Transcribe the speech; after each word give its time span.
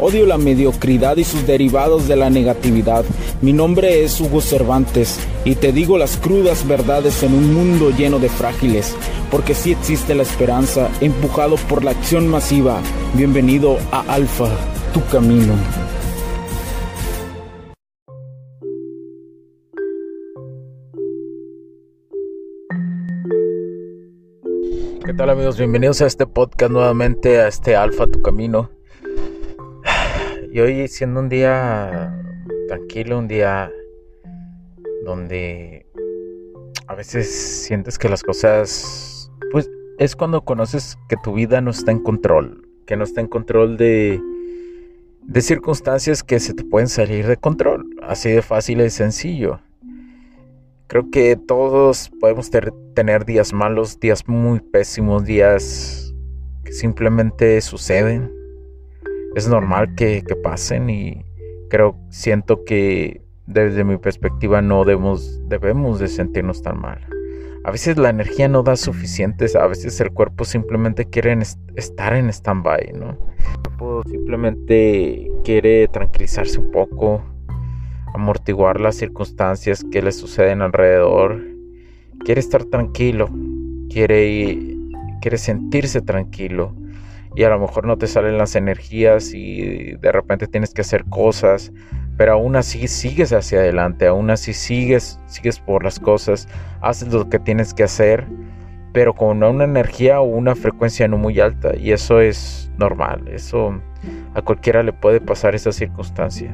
Odio 0.00 0.26
la 0.26 0.38
mediocridad 0.38 1.16
y 1.16 1.24
sus 1.24 1.44
derivados 1.44 2.06
de 2.06 2.14
la 2.14 2.30
negatividad. 2.30 3.04
Mi 3.42 3.52
nombre 3.52 4.04
es 4.04 4.20
Hugo 4.20 4.40
Cervantes 4.40 5.18
y 5.44 5.56
te 5.56 5.72
digo 5.72 5.98
las 5.98 6.16
crudas 6.16 6.68
verdades 6.68 7.24
en 7.24 7.34
un 7.34 7.52
mundo 7.52 7.90
lleno 7.90 8.20
de 8.20 8.28
frágiles, 8.28 8.94
porque 9.28 9.54
sí 9.54 9.72
existe 9.72 10.14
la 10.14 10.22
esperanza, 10.22 10.88
empujado 11.00 11.56
por 11.68 11.82
la 11.82 11.90
acción 11.90 12.28
masiva. 12.28 12.80
Bienvenido 13.14 13.76
a 13.90 14.02
Alfa, 14.02 14.48
tu 14.94 15.04
camino. 15.06 15.54
¿Qué 25.04 25.12
tal 25.14 25.30
amigos? 25.30 25.58
Bienvenidos 25.58 26.00
a 26.02 26.06
este 26.06 26.24
podcast 26.24 26.70
nuevamente, 26.70 27.40
a 27.40 27.48
este 27.48 27.74
Alfa, 27.74 28.06
tu 28.06 28.22
camino. 28.22 28.77
Y 30.50 30.60
hoy 30.60 30.88
siendo 30.88 31.20
un 31.20 31.28
día 31.28 32.14
tranquilo, 32.68 33.18
un 33.18 33.28
día 33.28 33.70
donde 35.04 35.86
a 36.86 36.94
veces 36.94 37.28
sientes 37.64 37.98
que 37.98 38.08
las 38.08 38.22
cosas, 38.22 39.30
pues 39.52 39.70
es 39.98 40.16
cuando 40.16 40.42
conoces 40.42 40.96
que 41.08 41.16
tu 41.22 41.34
vida 41.34 41.60
no 41.60 41.70
está 41.70 41.92
en 41.92 41.98
control, 41.98 42.66
que 42.86 42.96
no 42.96 43.04
está 43.04 43.20
en 43.20 43.26
control 43.26 43.76
de, 43.76 44.22
de 45.22 45.40
circunstancias 45.42 46.22
que 46.22 46.40
se 46.40 46.54
te 46.54 46.64
pueden 46.64 46.88
salir 46.88 47.26
de 47.26 47.36
control, 47.36 47.84
así 48.02 48.30
de 48.30 48.40
fácil 48.40 48.80
y 48.80 48.88
sencillo. 48.88 49.60
Creo 50.86 51.10
que 51.10 51.36
todos 51.36 52.10
podemos 52.20 52.50
tener 52.94 53.26
días 53.26 53.52
malos, 53.52 54.00
días 54.00 54.26
muy 54.26 54.60
pésimos, 54.60 55.26
días 55.26 56.14
que 56.64 56.72
simplemente 56.72 57.60
suceden 57.60 58.37
es 59.34 59.48
normal 59.48 59.94
que, 59.94 60.22
pasen 60.42 60.90
y 60.90 61.24
creo, 61.68 61.96
siento 62.10 62.64
que 62.64 63.22
desde 63.46 63.84
mi 63.84 63.96
perspectiva 63.96 64.62
no 64.62 64.84
debemos, 64.84 65.40
debemos 65.48 65.98
de 65.98 66.08
sentirnos 66.08 66.62
tan 66.62 66.80
mal. 66.80 67.00
A 67.64 67.70
veces 67.70 67.98
la 67.98 68.10
energía 68.10 68.48
no 68.48 68.62
da 68.62 68.76
suficientes, 68.76 69.54
a 69.56 69.66
veces 69.66 70.00
el 70.00 70.10
cuerpo 70.12 70.44
simplemente 70.44 71.04
quiere 71.04 71.36
estar 71.76 72.14
en 72.14 72.30
stand-by, 72.30 72.92
¿no? 72.94 73.10
El 73.10 73.62
cuerpo 73.62 74.02
simplemente 74.08 75.30
quiere 75.44 75.88
tranquilizarse 75.88 76.58
un 76.60 76.70
poco, 76.70 77.22
amortiguar 78.14 78.80
las 78.80 78.96
circunstancias 78.96 79.84
que 79.90 80.02
le 80.02 80.12
suceden 80.12 80.62
alrededor, 80.62 81.42
quiere 82.24 82.40
estar 82.40 82.64
tranquilo, 82.64 83.28
quiere, 83.90 84.76
quiere 85.20 85.36
sentirse 85.36 86.00
tranquilo 86.00 86.74
y 87.38 87.44
a 87.44 87.50
lo 87.50 87.60
mejor 87.60 87.86
no 87.86 87.96
te 87.96 88.08
salen 88.08 88.36
las 88.36 88.56
energías 88.56 89.32
y 89.32 89.92
de 89.92 90.10
repente 90.10 90.48
tienes 90.48 90.74
que 90.74 90.80
hacer 90.80 91.04
cosas, 91.04 91.72
pero 92.16 92.32
aún 92.32 92.56
así 92.56 92.88
sigues 92.88 93.32
hacia 93.32 93.60
adelante, 93.60 94.08
aún 94.08 94.30
así 94.30 94.52
sigues, 94.52 95.20
sigues 95.26 95.60
por 95.60 95.84
las 95.84 96.00
cosas, 96.00 96.48
haces 96.80 97.12
lo 97.12 97.28
que 97.28 97.38
tienes 97.38 97.74
que 97.74 97.84
hacer, 97.84 98.26
pero 98.92 99.14
con 99.14 99.40
una 99.40 99.62
energía 99.62 100.20
o 100.20 100.24
una 100.24 100.56
frecuencia 100.56 101.06
no 101.06 101.16
muy 101.16 101.38
alta 101.38 101.76
y 101.76 101.92
eso 101.92 102.20
es 102.20 102.72
normal, 102.76 103.28
eso 103.28 103.80
a 104.34 104.42
cualquiera 104.42 104.82
le 104.82 104.92
puede 104.92 105.20
pasar 105.20 105.54
esa 105.54 105.70
circunstancia. 105.70 106.52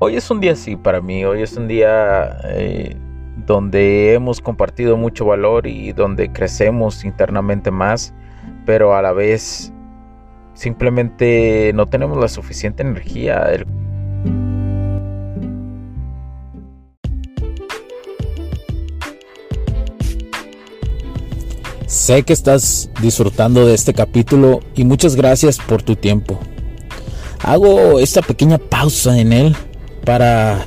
Hoy 0.00 0.16
es 0.16 0.30
un 0.30 0.40
día 0.40 0.52
así 0.52 0.76
para 0.76 1.00
mí, 1.00 1.24
hoy 1.24 1.40
es 1.40 1.56
un 1.56 1.66
día 1.66 2.36
eh, 2.44 2.94
donde 3.46 4.12
hemos 4.12 4.42
compartido 4.42 4.98
mucho 4.98 5.24
valor 5.24 5.66
y 5.66 5.94
donde 5.94 6.30
crecemos 6.30 7.06
internamente 7.06 7.70
más 7.70 8.12
pero 8.68 8.94
a 8.94 9.00
la 9.00 9.14
vez 9.14 9.72
simplemente 10.52 11.72
no 11.74 11.86
tenemos 11.86 12.18
la 12.18 12.28
suficiente 12.28 12.82
energía. 12.82 13.46
Sé 21.86 22.22
que 22.24 22.34
estás 22.34 22.90
disfrutando 23.00 23.66
de 23.66 23.72
este 23.72 23.94
capítulo 23.94 24.60
y 24.74 24.84
muchas 24.84 25.16
gracias 25.16 25.56
por 25.56 25.82
tu 25.82 25.96
tiempo. 25.96 26.38
Hago 27.42 27.98
esta 27.98 28.20
pequeña 28.20 28.58
pausa 28.58 29.18
en 29.18 29.32
él 29.32 29.56
para 30.04 30.66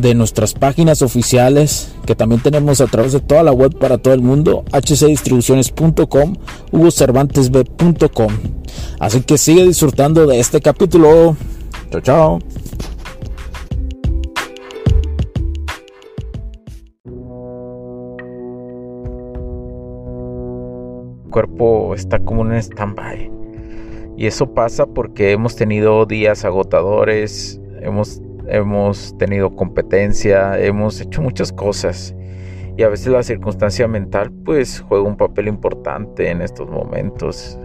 de 0.00 0.14
nuestras 0.14 0.54
páginas 0.54 1.02
oficiales 1.02 1.94
que 2.06 2.14
también 2.14 2.40
tenemos 2.42 2.80
a 2.80 2.86
través 2.86 3.12
de 3.12 3.20
toda 3.20 3.42
la 3.42 3.52
web 3.52 3.78
para 3.78 3.98
todo 3.98 4.14
el 4.14 4.20
mundo, 4.20 4.64
hcdistribuciones.com, 4.72 6.36
hugocervantesb.com. 6.72 8.32
Así 8.98 9.20
que 9.22 9.38
sigue 9.38 9.66
disfrutando 9.66 10.26
de 10.26 10.40
este 10.40 10.60
capítulo. 10.60 11.36
Chao, 11.90 12.00
chao. 12.00 12.38
El 21.24 21.30
cuerpo 21.30 21.94
está 21.94 22.18
como 22.18 22.44
en 22.46 22.54
stand-by. 22.54 23.30
Y 24.16 24.26
eso 24.26 24.54
pasa 24.54 24.86
porque 24.86 25.32
hemos 25.32 25.56
tenido 25.56 26.06
días 26.06 26.44
agotadores, 26.44 27.60
hemos 27.80 28.20
hemos 28.48 29.16
tenido 29.18 29.54
competencia, 29.54 30.58
hemos 30.58 31.00
hecho 31.00 31.22
muchas 31.22 31.52
cosas 31.52 32.14
y 32.76 32.82
a 32.82 32.88
veces 32.88 33.08
la 33.08 33.22
circunstancia 33.22 33.86
mental 33.86 34.32
pues 34.44 34.80
juega 34.80 35.04
un 35.04 35.16
papel 35.16 35.48
importante 35.48 36.30
en 36.30 36.42
estos 36.42 36.68
momentos. 36.68 37.58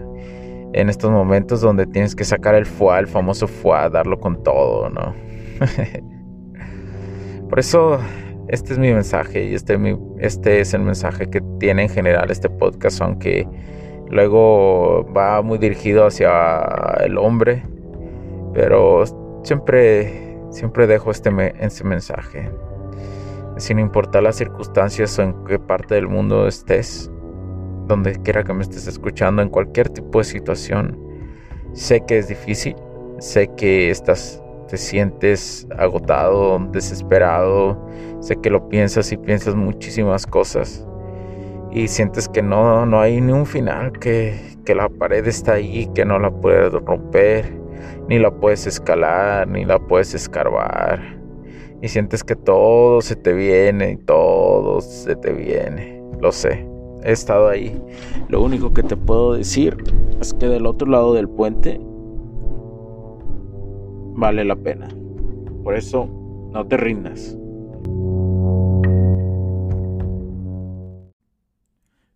En 0.72 0.88
estos 0.88 1.10
momentos 1.10 1.60
donde 1.60 1.84
tienes 1.86 2.14
que 2.14 2.24
sacar 2.24 2.54
el 2.54 2.64
fuá, 2.64 3.00
el 3.00 3.08
famoso 3.08 3.48
fuá, 3.48 3.88
darlo 3.88 4.20
con 4.20 4.42
todo, 4.44 4.88
¿no? 4.88 5.14
Por 7.50 7.58
eso 7.58 7.98
este 8.46 8.72
es 8.72 8.78
mi 8.78 8.92
mensaje 8.92 9.46
y 9.46 9.54
este, 9.54 9.76
este 10.18 10.60
es 10.60 10.72
el 10.72 10.82
mensaje 10.82 11.28
que 11.28 11.40
tiene 11.58 11.82
en 11.82 11.88
general 11.88 12.30
este 12.30 12.48
podcast, 12.48 13.02
aunque 13.02 13.48
luego 14.08 15.04
va 15.12 15.42
muy 15.42 15.58
dirigido 15.58 16.06
hacia 16.06 16.62
el 17.04 17.18
hombre, 17.18 17.64
pero 18.54 19.04
siempre 19.42 20.29
Siempre 20.50 20.86
dejo 20.86 21.10
este, 21.10 21.30
este 21.64 21.84
mensaje. 21.84 22.50
Sin 23.56 23.78
importar 23.78 24.22
las 24.22 24.36
circunstancias 24.36 25.18
o 25.18 25.22
en 25.22 25.44
qué 25.44 25.58
parte 25.58 25.94
del 25.94 26.08
mundo 26.08 26.46
estés, 26.46 27.10
donde 27.86 28.12
quiera 28.22 28.42
que 28.42 28.52
me 28.52 28.62
estés 28.62 28.86
escuchando, 28.86 29.42
en 29.42 29.48
cualquier 29.48 29.88
tipo 29.88 30.18
de 30.18 30.24
situación, 30.24 30.98
sé 31.72 32.00
que 32.06 32.18
es 32.18 32.28
difícil, 32.28 32.76
sé 33.18 33.48
que 33.56 33.90
estás, 33.90 34.42
te 34.68 34.76
sientes 34.76 35.66
agotado, 35.76 36.58
desesperado, 36.72 37.88
sé 38.20 38.36
que 38.36 38.50
lo 38.50 38.68
piensas 38.68 39.12
y 39.12 39.16
piensas 39.16 39.54
muchísimas 39.54 40.26
cosas 40.26 40.86
y 41.72 41.88
sientes 41.88 42.28
que 42.28 42.42
no, 42.42 42.84
no 42.86 43.00
hay 43.00 43.20
ni 43.20 43.32
un 43.32 43.46
final, 43.46 43.92
que, 43.92 44.56
que 44.64 44.74
la 44.74 44.88
pared 44.88 45.26
está 45.26 45.54
ahí, 45.54 45.88
que 45.94 46.04
no 46.04 46.18
la 46.18 46.30
puedes 46.30 46.72
romper 46.72 47.59
ni 48.10 48.18
la 48.18 48.32
puedes 48.32 48.66
escalar, 48.66 49.46
ni 49.46 49.64
la 49.64 49.78
puedes 49.78 50.14
escarbar. 50.14 51.00
Y 51.80 51.86
sientes 51.86 52.24
que 52.24 52.34
todo 52.34 53.00
se 53.00 53.14
te 53.14 53.32
viene 53.32 53.92
y 53.92 53.96
todo 53.98 54.80
se 54.80 55.14
te 55.14 55.32
viene. 55.32 56.02
Lo 56.20 56.32
sé, 56.32 56.66
he 57.04 57.12
estado 57.12 57.48
ahí. 57.48 57.80
Lo 58.28 58.42
único 58.42 58.74
que 58.74 58.82
te 58.82 58.96
puedo 58.96 59.34
decir 59.34 59.76
es 60.20 60.34
que 60.34 60.48
del 60.48 60.66
otro 60.66 60.90
lado 60.90 61.14
del 61.14 61.28
puente 61.28 61.80
vale 64.16 64.44
la 64.44 64.56
pena. 64.56 64.88
Por 65.62 65.76
eso, 65.76 66.08
no 66.52 66.66
te 66.66 66.76
rindas. 66.76 67.38